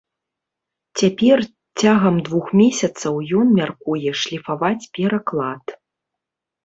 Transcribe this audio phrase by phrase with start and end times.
[1.01, 1.37] Цяпер
[1.81, 5.65] цягам двух месяцаў ён мяркуе шліфаваць пераклад.